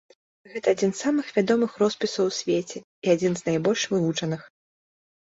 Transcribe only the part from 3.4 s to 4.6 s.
з найбольш вывучаных.